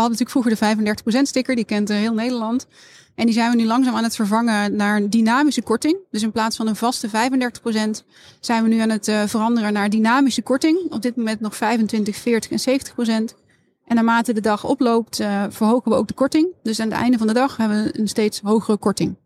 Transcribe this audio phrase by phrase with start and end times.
[0.00, 2.66] hadden natuurlijk vroeger de 35% sticker, die kent heel Nederland.
[3.14, 5.96] En die zijn we nu langzaam aan het vervangen naar een dynamische korting.
[6.10, 7.12] Dus in plaats van een vaste 35%
[8.40, 10.78] zijn we nu aan het veranderen naar dynamische korting.
[10.90, 12.80] Op dit moment nog 25, 40 en
[13.30, 13.34] 70%.
[13.84, 15.16] En naarmate de dag oploopt,
[15.48, 16.48] verhogen we ook de korting.
[16.62, 19.16] Dus aan het einde van de dag hebben we een steeds hogere korting.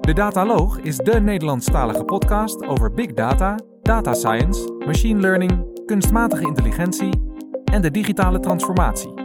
[0.00, 7.10] De Dataloog is de Nederlandstalige podcast over big data, data science, machine learning, kunstmatige intelligentie
[7.64, 9.17] en de digitale transformatie.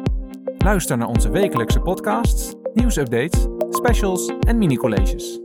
[0.63, 5.39] Luister naar onze wekelijkse podcasts, nieuwsupdates, specials en mini-colleges.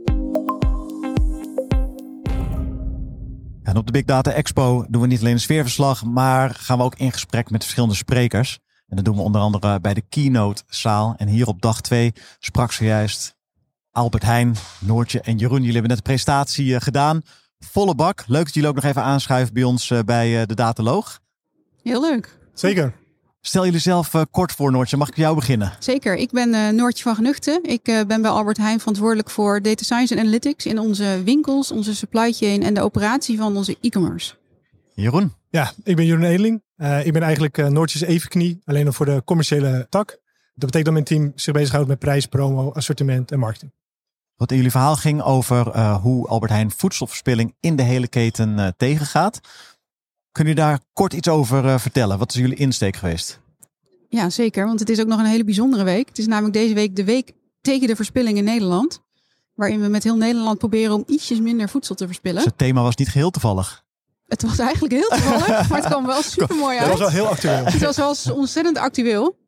[3.63, 6.83] En op de Big Data Expo doen we niet alleen een sfeerverslag, maar gaan we
[6.83, 8.59] ook in gesprek met verschillende sprekers.
[8.87, 11.13] En dat doen we onder andere bij de Keynote zaal.
[11.17, 13.35] En hier op dag 2 sprak zojuist
[13.91, 15.57] Albert Heijn, Noortje en Jeroen.
[15.57, 17.21] Jullie hebben net de presentatie eh, gedaan.
[17.59, 18.23] Volle bak.
[18.27, 21.19] Leuk dat jullie ook nog even aanschuiven bij ons eh, bij eh, de Dataloog.
[21.83, 22.37] Heel leuk.
[22.53, 22.93] Zeker.
[23.41, 24.97] Stel jullie zelf kort voor, Noortje.
[24.97, 25.73] Mag ik jou beginnen?
[25.79, 26.15] Zeker.
[26.15, 27.63] Ik ben Noortje van Genuchten.
[27.63, 31.95] Ik ben bij Albert Heijn verantwoordelijk voor Data Science en Analytics in onze winkels, onze
[31.95, 34.33] supply chain en de operatie van onze e-commerce.
[34.93, 35.33] Jeroen?
[35.49, 36.61] Ja, ik ben Jeroen Edeling.
[37.03, 40.07] ik ben eigenlijk Noortjes evenknie, alleen nog voor de commerciële tak.
[40.53, 43.71] Dat betekent dat mijn team zich bezighoudt met prijs, promo, assortiment en marketing.
[44.35, 48.57] Wat in jullie verhaal ging over uh, hoe Albert Heijn voedselverspilling in de hele keten
[48.57, 49.39] uh, tegengaat.
[50.31, 52.17] Kunnen jullie daar kort iets over uh, vertellen?
[52.17, 53.39] Wat is jullie insteek geweest?
[54.09, 54.65] Ja, zeker.
[54.65, 56.07] Want het is ook nog een hele bijzondere week.
[56.07, 59.01] Het is namelijk deze week de week tegen de verspilling in Nederland.
[59.55, 62.37] Waarin we met heel Nederland proberen om ietsjes minder voedsel te verspillen.
[62.37, 63.83] Dus het thema was niet geheel toevallig.
[64.27, 66.89] Het was eigenlijk heel toevallig, maar het kwam wel super mooi uit.
[66.89, 67.65] Het was wel heel actueel.
[67.65, 69.38] Het was wel ontzettend actueel.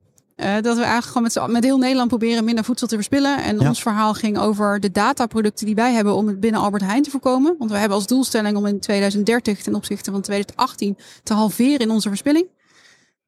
[0.41, 3.43] Uh, dat we eigenlijk gewoon met, met heel Nederland proberen minder voedsel te verspillen.
[3.43, 7.03] En ons verhaal ging over de dataproducten die wij hebben om het binnen Albert Heijn
[7.03, 7.55] te voorkomen.
[7.57, 11.91] Want we hebben als doelstelling om in 2030 ten opzichte van 2018 te halveren in
[11.91, 12.47] onze verspilling.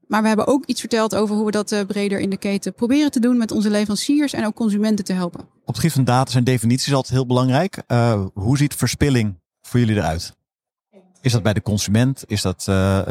[0.08, 2.74] Maar we hebben ook iets verteld over hoe we dat uh, breder in de keten
[2.74, 5.40] proberen te doen met onze leveranciers en ook consumenten te helpen.
[5.40, 7.84] Op het gebied van data zijn definities altijd heel belangrijk.
[7.88, 10.34] Uh, hoe ziet verspilling voor jullie eruit?
[11.22, 12.24] Is dat bij de consument?
[12.28, 12.64] Is dat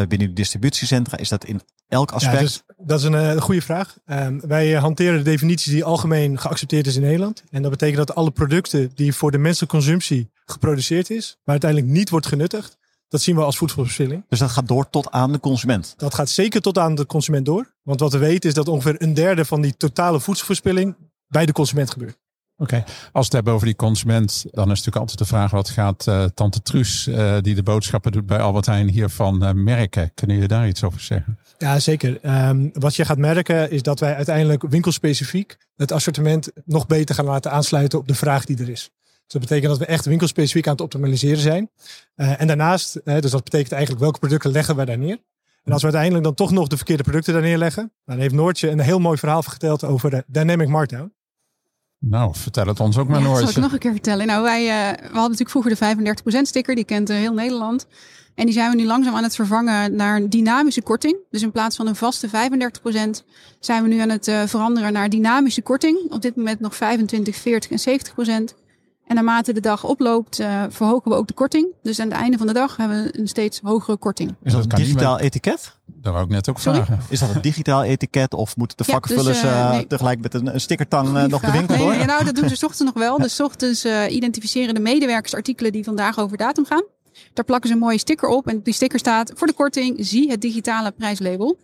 [0.09, 1.17] binnen de distributiecentra?
[1.17, 1.61] Is dat in
[1.93, 2.35] elk aspect?
[2.35, 3.97] Ja, dus dat is een uh, goede vraag.
[4.07, 7.43] Uh, wij hanteren de definitie die algemeen geaccepteerd is in Nederland.
[7.51, 11.93] En dat betekent dat alle producten die voor de menselijke consumptie geproduceerd is, maar uiteindelijk
[11.93, 14.25] niet wordt genuttigd, dat zien we als voedselverspilling.
[14.29, 15.95] Dus dat gaat door tot aan de consument?
[15.97, 17.75] Dat gaat zeker tot aan de consument door.
[17.83, 21.53] Want wat we weten is dat ongeveer een derde van die totale voedselverspilling bij de
[21.53, 22.21] consument gebeurt.
[22.57, 25.71] Oké, als we het hebben over die consument, dan is natuurlijk altijd de vraag: wat
[25.71, 30.15] gaat uh, Tante Truus, uh, die de boodschappen doet bij Albert Heijn, hiervan uh, merken?
[30.15, 31.39] Kunnen jullie daar iets over zeggen?
[31.63, 32.19] Ja, zeker.
[32.49, 37.25] Um, wat je gaat merken is dat wij uiteindelijk winkelspecifiek het assortiment nog beter gaan
[37.25, 38.91] laten aansluiten op de vraag die er is.
[39.03, 41.71] Dus dat betekent dat we echt winkelspecifiek aan het optimaliseren zijn.
[42.15, 45.19] en daarnaast, dus dat betekent eigenlijk welke producten leggen wij daar neer.
[45.65, 48.71] En als we uiteindelijk dan toch nog de verkeerde producten daar neerleggen, dan heeft Noortje
[48.71, 51.13] een heel mooi verhaal verteld over de Dynamic Markdown.
[52.05, 53.41] Nou, vertel het ons ook maar nooit.
[53.41, 54.27] Dat zal ik nog een keer vertellen.
[54.27, 57.87] Nou, wij uh, we hadden natuurlijk vroeger de 35% sticker, die kent uh, heel Nederland.
[58.35, 61.17] En die zijn we nu langzaam aan het vervangen naar een dynamische korting.
[61.31, 62.33] Dus in plaats van een vaste 35%
[63.61, 66.11] zijn we nu aan het uh, veranderen naar dynamische korting.
[66.11, 68.62] Op dit moment nog 25, 40 en 70%.
[69.07, 71.67] En naarmate de dag oploopt, uh, verhogen we ook de korting.
[71.83, 74.35] Dus aan het einde van de dag hebben we een steeds hogere korting.
[74.43, 75.77] Is dat een digitaal etiket?
[75.87, 77.01] Daar wou ik net ook vragen.
[77.09, 79.87] Is dat een digitaal etiket of moeten de vakvullers ja, dus, uh, nee.
[79.87, 81.91] tegelijk met een, een stickertang uh, nog de winkel door?
[81.97, 83.19] Nee, nou, dat doen ze ochtends nog wel.
[83.19, 86.85] Dus ochtends identificeren de medewerkers artikelen die vandaag over datum gaan.
[87.33, 90.31] Daar plakken ze een mooie sticker op en die sticker staat voor de korting zie
[90.31, 91.59] het digitale prijslabel.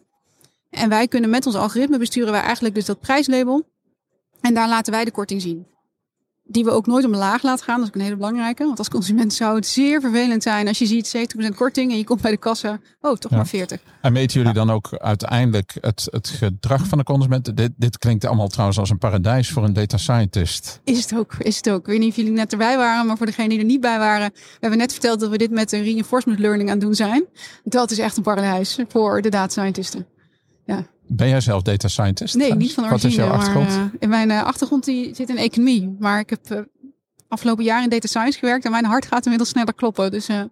[0.71, 3.69] En wij kunnen met ons algoritme besturen wij eigenlijk dus dat prijslabel.
[4.41, 5.67] En daar laten wij de korting zien
[6.51, 7.75] die we ook nooit omlaag laten gaan.
[7.77, 8.65] Dat is ook een hele belangrijke.
[8.65, 12.05] Want als consument zou het zeer vervelend zijn als je ziet 70% korting en je
[12.05, 12.79] komt bij de kassa.
[13.01, 13.81] Oh, toch maar 40.
[14.01, 17.57] En meten jullie dan ook uiteindelijk het, het gedrag van de consument?
[17.57, 20.81] Dit, dit klinkt allemaal trouwens als een paradijs voor een data scientist.
[20.85, 21.81] Is het ook, is het ook.
[21.81, 23.99] Ik weet niet of jullie net erbij waren, maar voor degenen die er niet bij
[23.99, 24.31] waren.
[24.35, 27.25] We hebben net verteld dat we dit met een reinforcement learning aan het doen zijn.
[27.65, 30.07] Dat is echt een paradijs voor de data scientisten.
[30.65, 30.87] Ja.
[31.09, 32.35] Ben jij zelf data scientist?
[32.35, 33.03] Nee, niet van origine.
[33.03, 33.69] Wat is jouw achtergrond?
[33.69, 35.97] Maar, uh, in mijn uh, achtergrond die zit in economie.
[35.99, 36.59] Maar ik heb uh,
[37.29, 38.65] afgelopen jaar in data science gewerkt.
[38.65, 40.11] En mijn hart gaat inmiddels sneller kloppen.
[40.11, 40.51] Dus, en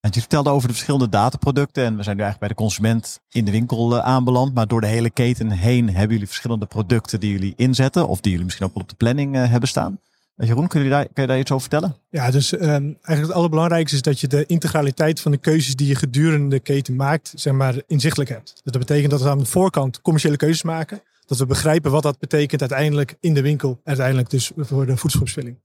[0.00, 1.84] je vertelde over de verschillende dataproducten.
[1.84, 4.54] En we zijn nu eigenlijk bij de consument in de winkel aanbeland.
[4.54, 8.08] Maar door de hele keten heen hebben jullie verschillende producten die jullie inzetten.
[8.08, 10.00] Of die jullie misschien ook wel op de planning hebben staan.
[10.36, 11.96] Jeroen, kun je, daar, iets over vertellen?
[12.10, 15.86] Ja, dus um, eigenlijk het allerbelangrijkste is dat je de integraliteit van de keuzes die
[15.86, 18.50] je gedurende de keten maakt, zeg maar, inzichtelijk hebt.
[18.52, 21.02] Dus dat betekent dat we aan de voorkant commerciële keuzes maken.
[21.26, 23.80] Dat we begrijpen wat dat betekent uiteindelijk in de winkel.
[23.84, 25.58] Uiteindelijk dus voor de voedselverspilling.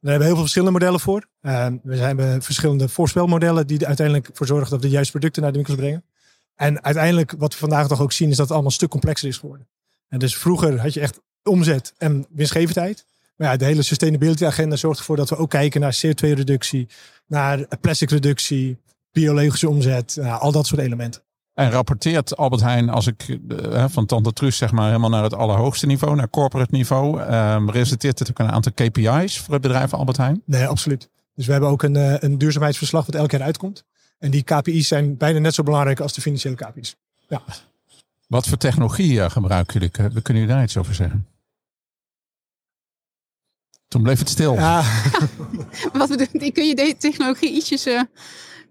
[0.00, 1.28] Daar hebben we heel veel verschillende modellen voor.
[1.42, 5.42] Uh, we hebben verschillende voorspelmodellen die er uiteindelijk voor zorgen dat we de juiste producten
[5.42, 6.04] naar de winkels brengen.
[6.54, 9.28] En uiteindelijk, wat we vandaag toch ook zien, is dat het allemaal een stuk complexer
[9.28, 9.68] is geworden.
[10.08, 13.06] En dus vroeger had je echt omzet en winstgevendheid.
[13.38, 16.88] Maar ja, de hele sustainability agenda zorgt ervoor dat we ook kijken naar CO2-reductie,
[17.26, 18.78] naar plasticreductie,
[19.12, 21.22] biologische omzet, nou, al dat soort elementen.
[21.54, 25.34] En rapporteert Albert Heijn, als ik uh, van Tante Truus zeg maar helemaal naar het
[25.34, 29.94] allerhoogste niveau, naar corporate niveau, um, resulteert dit ook een aantal KPI's voor het bedrijf
[29.94, 30.42] Albert Heijn?
[30.44, 31.08] Nee, absoluut.
[31.34, 33.84] Dus we hebben ook een, uh, een duurzaamheidsverslag wat elk jaar uitkomt.
[34.18, 36.96] En die KPI's zijn bijna net zo belangrijk als de financiële KPI's.
[37.28, 37.42] Ja.
[38.26, 39.90] Wat voor technologie uh, gebruiken jullie?
[39.90, 41.26] Kunnen jullie daar iets over zeggen?
[43.88, 44.54] Toen bleef het stil.
[44.54, 44.82] Ja.
[45.92, 48.02] Wat kun je de technologie ietsjes uh,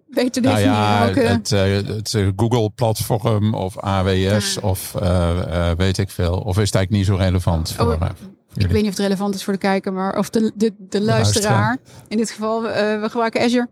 [0.08, 0.84] beter nou definiëren?
[0.84, 1.20] ja, Welke...
[1.20, 4.62] het, uh, het Google-platform of AWS ja.
[4.62, 6.34] of uh, weet ik veel.
[6.34, 8.10] Of is het eigenlijk niet zo relevant voor oh,
[8.54, 11.02] Ik weet niet of het relevant is voor de kijker, maar of de, de, de,
[11.02, 11.78] luisteraar.
[12.08, 13.70] In dit geval, we gebruiken Azure.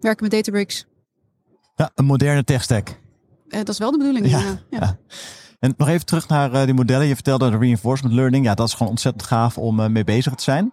[0.00, 0.86] Werken met Databricks.
[1.76, 3.00] Ja, een moderne tech-stack.
[3.48, 4.30] dat is wel de bedoeling.
[4.30, 4.58] Ja, ja.
[4.70, 4.98] ja.
[5.64, 7.06] En nog even terug naar uh, die modellen.
[7.06, 8.44] Je vertelde de reinforcement learning.
[8.44, 10.72] Ja, dat is gewoon ontzettend gaaf om uh, mee bezig te zijn.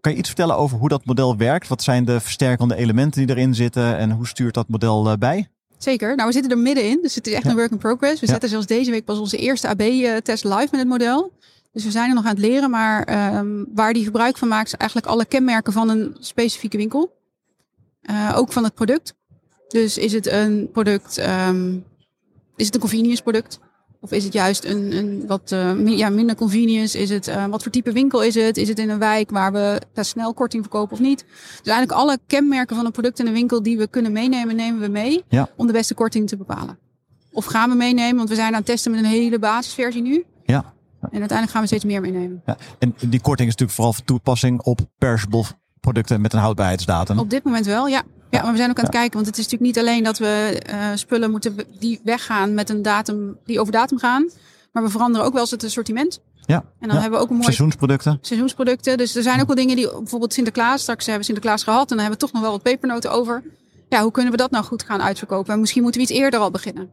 [0.00, 1.68] Kan je iets vertellen over hoe dat model werkt?
[1.68, 3.96] Wat zijn de versterkende elementen die erin zitten?
[3.96, 5.48] En hoe stuurt dat model uh, bij?
[5.78, 6.16] Zeker.
[6.16, 6.98] Nou, we zitten er middenin.
[7.02, 7.50] Dus het is echt ja.
[7.50, 8.20] een work in progress.
[8.20, 8.32] We ja.
[8.32, 11.32] zetten zelfs deze week pas onze eerste AB-test live met het model.
[11.72, 12.70] Dus we zijn er nog aan het leren.
[12.70, 17.16] Maar um, waar die gebruik van maakt, is eigenlijk alle kenmerken van een specifieke winkel.
[18.34, 19.14] ook van het product.
[19.68, 21.84] Dus is het een product, um,
[22.56, 23.58] is het een convenience product?
[24.02, 26.98] Of is het juist een, een wat uh, ja, minder convenience?
[26.98, 28.56] Is het, uh, wat voor type winkel is het?
[28.56, 31.24] Is het in een wijk waar we daar snel korting verkopen of niet?
[31.28, 34.80] Dus eigenlijk alle kenmerken van een product in een winkel die we kunnen meenemen, nemen
[34.80, 35.48] we mee ja.
[35.56, 36.78] om de beste korting te bepalen.
[37.32, 40.24] Of gaan we meenemen, want we zijn aan het testen met een hele basisversie nu.
[40.44, 40.74] Ja.
[41.00, 42.42] En uiteindelijk gaan we steeds meer meenemen.
[42.46, 42.56] Ja.
[42.78, 45.44] En die korting is natuurlijk vooral voor toepassing op perishable
[45.80, 47.18] producten met een houdbaarheidsdatum.
[47.18, 48.02] Op dit moment wel, ja.
[48.30, 49.00] Ja, maar we zijn ook aan het ja.
[49.00, 52.70] kijken, want het is natuurlijk niet alleen dat we uh, spullen moeten die weggaan met
[52.70, 54.30] een datum die over datum gaan,
[54.72, 56.20] maar we veranderen ook wel eens het assortiment.
[56.46, 56.56] Ja.
[56.56, 57.00] En dan ja.
[57.00, 58.18] hebben we ook een mooi seizoensproducten.
[58.20, 58.96] Seizoensproducten.
[58.96, 60.80] Dus er zijn ook wel dingen die bijvoorbeeld Sinterklaas.
[60.80, 63.42] Straks hebben we Sinterklaas gehad en dan hebben we toch nog wel wat pepernoten over.
[63.88, 65.54] Ja, hoe kunnen we dat nou goed gaan uitverkopen?
[65.54, 66.90] En misschien moeten we iets eerder al beginnen.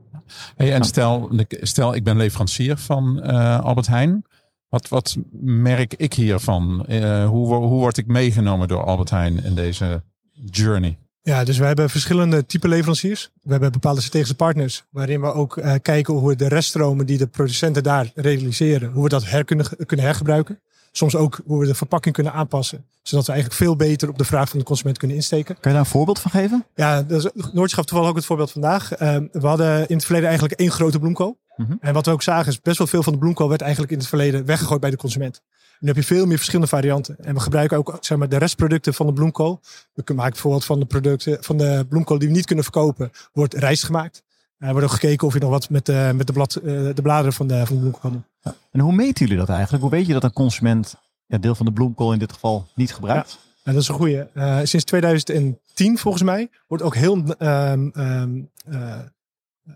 [0.56, 4.26] Hey, en stel, stel, ik ben leverancier van uh, Albert Heijn.
[4.70, 6.86] Wat, wat merk ik hiervan?
[6.90, 10.98] Uh, hoe, hoe word ik meegenomen door Albert Heijn in deze journey?
[11.28, 13.32] Ja, dus we hebben verschillende type leveranciers.
[13.42, 17.18] We hebben bepaalde strategische partners, waarin we ook uh, kijken hoe we de reststromen die
[17.18, 20.60] de producenten daar realiseren, hoe we dat her kunnen, kunnen hergebruiken.
[20.92, 24.24] Soms ook hoe we de verpakking kunnen aanpassen, zodat we eigenlijk veel beter op de
[24.24, 25.46] vraag van de consument kunnen insteken.
[25.46, 26.66] Kan je daar een voorbeeld van geven?
[26.76, 29.02] Ja, dus Noortje gaf toevallig ook het voorbeeld vandaag.
[29.02, 31.38] Uh, we hadden in het verleden eigenlijk één grote bloemkool.
[31.56, 31.78] Mm -hmm.
[31.82, 33.98] En wat we ook zagen is best wel veel van de bloemkool werd eigenlijk in
[33.98, 35.42] het verleden weggegooid bij de consument.
[35.80, 37.18] Nu heb je veel meer verschillende varianten.
[37.20, 39.60] En we gebruiken ook zeg maar, de restproducten van de bloemkool.
[39.94, 43.12] We kunnen maken bijvoorbeeld van de producten van de bloemkool die we niet kunnen verkopen,
[43.34, 44.24] wordt rijst gemaakt.
[44.58, 46.64] Er wordt ook gekeken of je nog wat met de, met de, blad, uh,
[46.96, 48.26] de bladeren van de, van de bloemkool kan doen.
[48.42, 48.56] Ja.
[48.72, 49.82] En hoe meten jullie dat eigenlijk?
[49.82, 50.96] Hoe weet je dat een consument
[51.26, 53.32] ja, deel van de bloemkool in dit geval niet gebruikt?
[53.32, 53.38] Ja.
[53.64, 54.30] Nou, dat is een goede.
[54.34, 59.00] Uh, sinds 2010 volgens mij wordt ook heel um, um, uh,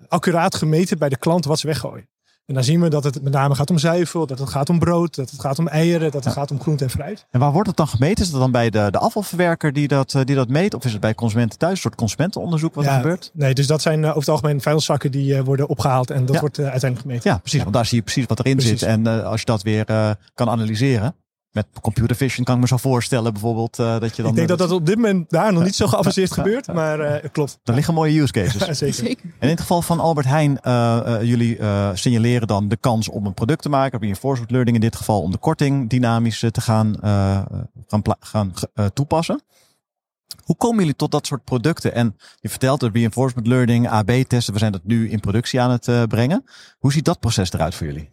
[0.07, 2.09] accuraat gemeten bij de klant wat ze weggooien.
[2.51, 4.79] En dan zien we dat het met name gaat om zuivel, dat het gaat om
[4.79, 6.39] brood, dat het gaat om eieren, dat het ja.
[6.39, 7.25] gaat om groente en fruit.
[7.29, 8.23] En waar wordt het dan gemeten?
[8.23, 10.73] Is het dan bij de, de afvalverwerker die dat, die dat meet?
[10.73, 13.31] Of is het bij consumenten thuis, een soort consumentenonderzoek wat ja, er gebeurt?
[13.33, 16.35] Nee, dus dat zijn uh, over het algemeen vuilniszakken die uh, worden opgehaald en dat
[16.35, 16.41] ja.
[16.41, 17.31] wordt uh, uiteindelijk gemeten.
[17.31, 17.61] Ja, precies.
[17.61, 18.79] Want daar zie je precies wat erin precies.
[18.79, 18.89] zit.
[18.89, 19.85] En als je dat weer
[20.33, 21.15] kan analyseren.
[21.51, 24.31] Met computer vision kan ik me zo voorstellen bijvoorbeeld uh, dat je dan...
[24.31, 27.29] Ik denk dat dat op dit moment daar nog niet zo geavanceerd gebeurt, maar uh,
[27.31, 27.59] klopt.
[27.63, 28.65] Er liggen mooie use cases.
[28.71, 28.95] Ja, zeker.
[28.95, 29.25] zeker.
[29.25, 31.59] En in het geval van Albert Heijn, uh, jullie
[31.93, 35.31] signaleren dan de kans om een product te maken, reinforcement learning in dit geval, om
[35.31, 36.95] de korting dynamisch te gaan,
[37.87, 38.53] gaan, gaan
[38.93, 39.41] toepassen.
[40.43, 41.93] Hoe komen jullie tot dat soort producten?
[41.93, 46.07] En je vertelt de reinforcement learning, AB-testen, we zijn dat nu in productie aan het
[46.07, 46.43] brengen.
[46.79, 48.09] Hoe ziet dat proces eruit voor jullie?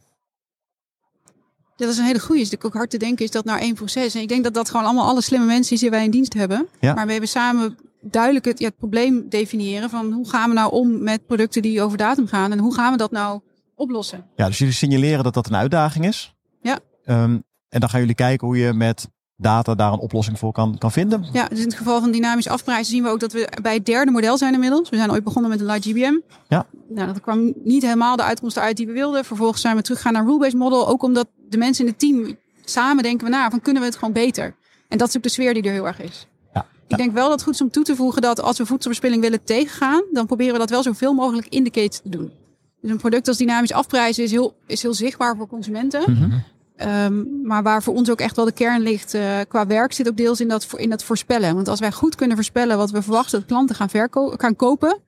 [1.79, 2.41] Ja, dat is een hele goede.
[2.41, 4.15] Is ook hard te denken is dat naar één proces.
[4.15, 6.69] En ik denk dat dat gewoon allemaal alle slimme mensen die wij in dienst hebben.
[6.81, 6.95] Ja.
[6.95, 10.73] Maar we hebben samen duidelijk het, ja, het probleem definiëren van hoe gaan we nou
[10.73, 13.41] om met producten die over datum gaan en hoe gaan we dat nou
[13.75, 14.27] oplossen.
[14.37, 16.35] Ja, dus jullie signaleren dat dat een uitdaging is.
[16.61, 16.79] Ja.
[17.07, 20.79] Um, en dan gaan jullie kijken hoe je met data daar een oplossing voor kan,
[20.79, 21.27] kan vinden.
[21.33, 23.87] Ja, dus in het geval van dynamisch afprijzen zien we ook dat we bij het
[23.87, 24.89] derde model zijn inmiddels.
[24.89, 26.19] We zijn ooit begonnen met een light GBM.
[26.49, 26.67] Ja.
[26.89, 29.25] Nou, dat kwam niet helemaal de uitkomsten uit die we wilden.
[29.25, 30.89] Vervolgens zijn we teruggegaan naar een rule-based model.
[30.89, 33.99] Ook omdat de mensen in het team samen denken we na van kunnen we het
[33.99, 34.55] gewoon beter.
[34.89, 36.27] En dat is ook de sfeer die er heel erg is.
[36.55, 36.67] Ja.
[36.87, 39.23] Ik denk wel dat het goed is om toe te voegen dat als we voedselverspilling
[39.23, 42.33] willen tegengaan, dan proberen we dat wel zoveel mogelijk in de keten te doen.
[42.81, 46.03] Dus een product als dynamisch afprijzen is heel, is heel zichtbaar voor consumenten.
[46.07, 46.45] Mm -hmm.
[46.81, 50.09] Um, maar waar voor ons ook echt wel de kern ligt uh, qua werk zit
[50.09, 51.55] ook deels in dat, in dat voorspellen.
[51.55, 53.89] Want als wij goed kunnen voorspellen wat we verwachten dat klanten gaan,
[54.37, 55.01] gaan kopen.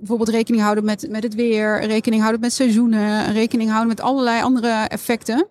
[0.00, 4.42] Bijvoorbeeld rekening houden met, met het weer, rekening houden met seizoenen, rekening houden met allerlei
[4.42, 5.46] andere effecten.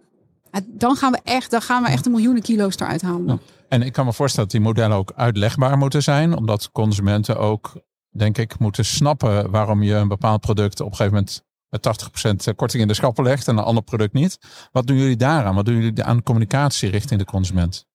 [0.68, 3.42] Dan gaan we echt, dan gaan we echt miljoenen kilo's eruit halen.
[3.68, 6.38] En ik kan me voorstellen dat die modellen ook uitlegbaar moeten zijn.
[6.38, 11.14] Omdat consumenten ook, denk ik, moeten snappen waarom je een bepaald product op een gegeven
[11.14, 14.38] moment met 80% korting in de schappen legt en een ander product niet.
[14.72, 15.56] Wat doen jullie daaraan?
[15.56, 17.88] Wat doen jullie aan communicatie richting de consument?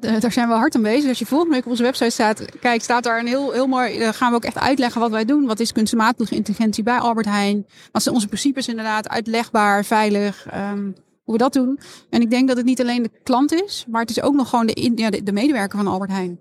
[0.00, 1.08] Eh, daar zijn we hard aan bezig.
[1.08, 3.98] Als je volgende week op onze website staat, kijk, staat daar een heel, heel mooi.
[3.98, 5.46] Daar gaan we ook echt uitleggen wat wij doen.
[5.46, 7.66] Wat is kunstmatige intelligentie bij Albert Heijn?
[7.92, 9.08] Wat zijn onze principes inderdaad?
[9.08, 10.46] Uitlegbaar, veilig.
[10.50, 10.90] ehm,
[11.24, 11.78] hoe we dat doen.
[12.10, 14.48] En ik denk dat het niet alleen de klant is, maar het is ook nog
[14.48, 16.38] gewoon de, in- ja, de, de medewerker van Albert Heijn.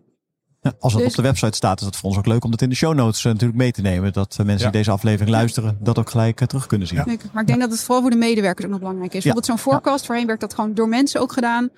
[0.61, 2.51] Ja, als het Dus- op de website staat, is het voor ons ook leuk om
[2.51, 4.13] dat in de show notes eh, natuurlijk mee te nemen.
[4.13, 4.71] Dat eh, mensen Ja.
[4.71, 6.97] die deze aflevering luisteren, dat ook gelijk eh, terug kunnen zien.
[6.97, 7.05] Ja.
[7.33, 9.23] Maar ik denk dat het vooral voor de medewerkers ook nog belangrijk is.
[9.23, 11.69] Bijvoorbeeld zo'n forecast, voorheen werd dat gewoon door mensen ook gedaan.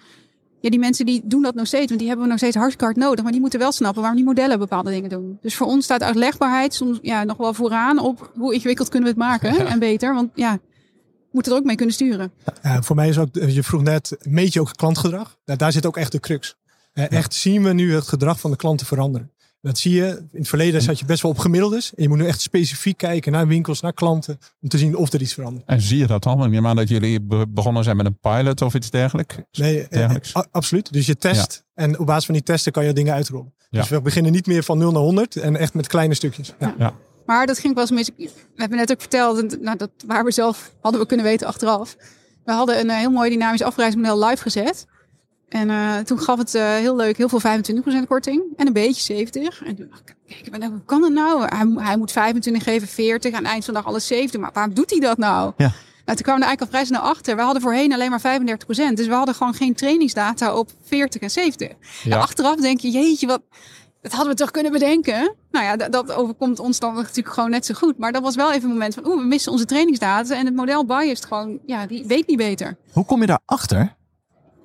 [0.67, 2.86] Ja, die mensen die doen dat nog steeds, want die hebben we nog steeds hartstikke
[2.86, 3.24] hard nodig.
[3.24, 5.38] Maar die moeten wel snappen waarom die modellen bepaalde dingen doen.
[5.41, 9.19] Dus voor ons staat uitlegbaarheid soms ja, nog wel vooraan op hoe ingewikkeld kunnen we
[9.19, 10.13] het maken en beter.
[10.13, 12.31] Want ja, we moeten er ook mee kunnen sturen.
[12.63, 15.38] Ja, voor mij is ook, je vroeg net, meet je ook klantgedrag?
[15.45, 16.55] Nou, daar zit ook echt de crux.
[16.93, 19.31] Eh, Echt zien we nu het gedrag van de klanten veranderen.
[19.67, 20.05] Dat zie je.
[20.31, 21.93] In het verleden zat je best wel op gemiddeldes.
[21.95, 24.38] En je moet nu echt specifiek kijken naar winkels, naar klanten.
[24.62, 25.65] Om te zien of er iets verandert.
[25.67, 26.43] En zie je dat al?
[26.45, 29.36] Ik neem aan dat jullie be- begonnen zijn met een pilot of iets dergelijks.
[29.51, 30.36] Nee, eh, Dergelijks.
[30.36, 30.93] a- absoluut.
[30.93, 31.63] Dus je test.
[31.74, 33.53] En op basis van die testen kan je dingen uitrollen.
[33.69, 33.79] Ja.
[33.79, 35.36] Dus we beginnen niet meer van 0 naar 100.
[35.36, 36.53] En echt met kleine stukjes.
[36.77, 36.93] Ja.
[37.25, 38.09] Maar dat ging wel eens mis.
[38.27, 41.47] We hebben net ook verteld, en, nou, dat waar we zelf hadden we kunnen weten
[41.47, 41.95] achteraf.
[42.45, 44.86] We hadden een eh, heel mooi dynamisch afprijsmodel live gezet.
[45.50, 47.42] En eh, toen gaf het eh, heel leuk, heel veel
[48.04, 49.63] 25% korting en een beetje 70.
[49.63, 51.46] En toen dacht ik, kijk, maar hoe kan het nou?
[51.46, 54.39] Hij, mo- hij moet 25 geven, 40, aan het eind van de dag alles 70.
[54.42, 55.54] Maar waarom doet hij dat nou?
[55.58, 55.72] Ja.
[56.06, 57.36] Nou, toen kwamen we eigenlijk al vrij snel achter.
[57.36, 58.94] We hadden voorheen alleen maar 35%.
[58.94, 61.68] Dus we hadden gewoon geen trainingsdata op 40 en 70.
[62.04, 62.12] Ja.
[62.16, 63.42] En achteraf denk je, jeetje, wat,
[64.01, 65.36] dat hadden we toch kunnen bedenken.
[65.51, 67.98] Nou ja, dat, dat overkomt ons dan natuurlijk gewoon net zo goed.
[67.98, 70.36] Maar dat was wel even een moment van, oeh, we missen onze trainingsdata.
[70.36, 72.77] En het model biased gewoon, ja, die weet niet beter.
[72.92, 73.96] Hoe kom je daarachter?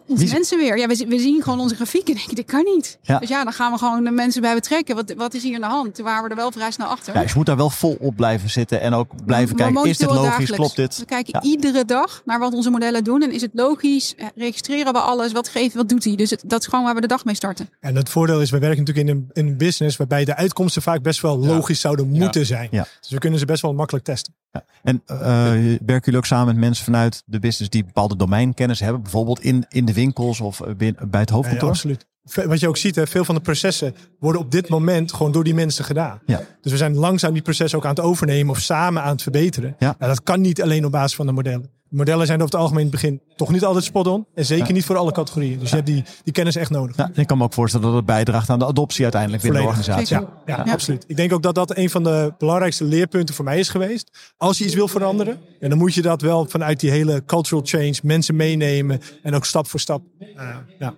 [0.06, 0.78] Onze Wie- mensen weer.
[0.78, 2.99] Ja, we, we zien gewoon onze grafiek en denken, dit kan niet.
[3.02, 3.18] Ja.
[3.18, 4.94] Dus ja, dan gaan we gewoon de mensen bij betrekken.
[4.94, 5.94] Wat, wat is hier aan de hand?
[5.94, 7.14] Toen waren we er wel vrij snel achter.
[7.14, 9.85] Ja, dus je moet daar wel vol op blijven zitten en ook blijven kijken.
[9.85, 10.25] Is dit logisch?
[10.25, 10.50] dagelijks.
[10.56, 10.99] Klopt dit?
[10.99, 11.50] We kijken Ja.
[11.50, 13.23] iedere dag naar wat onze modellen doen.
[13.23, 14.14] En is het logisch?
[14.16, 15.32] Eh, Registreren we alles?
[15.32, 16.16] Wat geeft, wat doet hij?
[16.16, 17.68] Dus het, dat is gewoon waar we de dag mee starten.
[17.80, 20.82] En het voordeel is, we werken natuurlijk in een, in een business waarbij de uitkomsten
[20.82, 22.68] vaak best wel logisch zouden moeten zijn.
[22.71, 22.87] Ja.
[23.00, 24.35] Dus we kunnen ze best wel makkelijk testen.
[24.82, 29.02] En eh, werken jullie ook samen met mensen vanuit de business die bepaalde domeinkennis hebben?
[29.02, 31.68] Bijvoorbeeld in, in de winkels of eh, bij het Ja, hoofdkantoor?
[31.68, 32.06] absoluut.
[32.25, 35.32] Ve- Wat je ook ziet, hè, veel van de processen worden op dit moment gewoon
[35.32, 36.20] door die mensen gedaan.
[36.26, 36.40] Ja.
[36.61, 39.76] Dus we zijn langzaam die processen ook aan het overnemen of samen aan het verbeteren.
[39.78, 39.94] Ja.
[39.99, 41.70] Nou, dat kan niet alleen op basis van de modellen.
[41.92, 44.26] De modellen zijn over het algemeen in het begin toch niet altijd spot on.
[44.34, 45.58] En zeker niet voor alle categorieën.
[45.58, 46.96] Dus je hebt die, die kennis echt nodig.
[46.96, 49.66] Ja, ik kan me ook voorstellen dat het bijdraagt aan de adoptie uiteindelijk binnen de
[49.66, 50.16] organisatie.
[50.16, 50.72] Ja, ja, Ja.
[50.72, 51.04] absoluut.
[51.06, 54.32] Ik denk ook dat dat een van de belangrijkste leerpunten voor mij is geweest.
[54.37, 57.62] Als je iets wil veranderen, ja, dan moet je dat wel vanuit die hele cultural
[57.64, 60.02] change, mensen meenemen en ook stap voor stap.
[60.18, 60.94] eh, ja,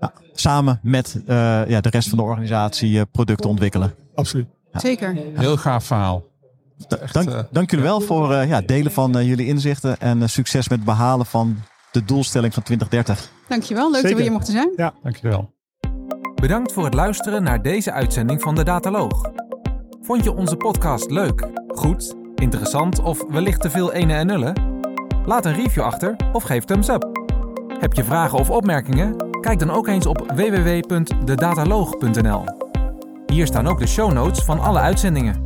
[0.00, 1.36] Ja, samen met eh,
[1.68, 3.94] ja, de rest van de organisatie eh, producten ontwikkelen.
[4.14, 4.46] absoluut.
[4.72, 5.16] Zeker.
[5.34, 6.24] Heel gaaf verhaal.
[7.12, 10.68] Dank, eh, dank jullie wel voor eh, ja, delen van eh, jullie inzichten en succes
[10.68, 11.56] met het behalen van
[11.90, 13.30] de doelstelling van 2030.
[13.48, 13.90] Dankjewel.
[13.90, 14.92] Leuk dat we hier mochten zijn.
[15.02, 15.54] Dankjewel.
[16.34, 19.30] Bedankt voor het luisteren naar deze uitzending van de Dataloog.
[20.02, 24.74] Vond je onze podcast leuk, goed, interessant of wellicht te veel ene en nullen?
[25.26, 27.10] Laat een review achter of geef thumbs up.
[27.78, 29.16] Heb je vragen of opmerkingen?
[29.40, 32.44] Kijk dan ook eens op www.dedataloog.nl.
[33.26, 35.45] Hier staan ook de show notes van alle uitzendingen.